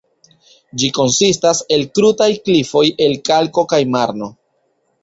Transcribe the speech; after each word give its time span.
Ĝi 0.83 0.89
konsistas 0.99 1.61
el 1.77 1.85
krutaj 1.99 2.29
klifoj 2.49 2.85
el 3.09 3.17
kalko 3.31 3.69
kaj 3.75 3.85
marno. 3.99 4.37